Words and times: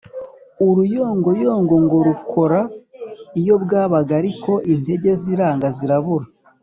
»uruyongoyongo 0.67 1.75
ngo 1.85 1.97
rukora 2.07 2.59
iyo 3.39 3.55
bwabaga 3.63 4.11
ariko 4.21 4.51
intege 4.73 5.11
ziranga 5.21 5.67
zirabura 5.77 6.25